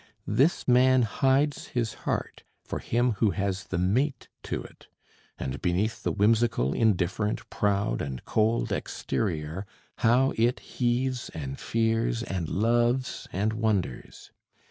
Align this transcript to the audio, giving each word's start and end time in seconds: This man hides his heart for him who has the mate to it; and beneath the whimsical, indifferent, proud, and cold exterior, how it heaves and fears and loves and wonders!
This 0.25 0.67
man 0.67 1.03
hides 1.03 1.67
his 1.77 1.93
heart 2.09 2.41
for 2.63 2.79
him 2.79 3.11
who 3.19 3.29
has 3.29 3.65
the 3.65 3.77
mate 3.77 4.29
to 4.41 4.63
it; 4.63 4.87
and 5.37 5.61
beneath 5.61 6.01
the 6.01 6.11
whimsical, 6.11 6.73
indifferent, 6.73 7.47
proud, 7.51 8.01
and 8.01 8.25
cold 8.25 8.71
exterior, 8.71 9.67
how 9.99 10.33
it 10.37 10.59
heaves 10.59 11.29
and 11.35 11.59
fears 11.59 12.23
and 12.23 12.49
loves 12.49 13.27
and 13.31 13.53
wonders! 13.53 14.31